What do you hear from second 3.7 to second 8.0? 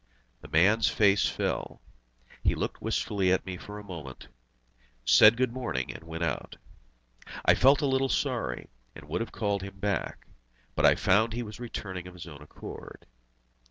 a moment, said "Good morning," and went out. I felt a